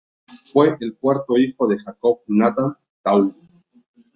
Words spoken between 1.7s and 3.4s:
Jacob Nathan Taub.